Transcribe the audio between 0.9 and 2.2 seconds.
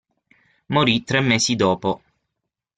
tre mesi dopo.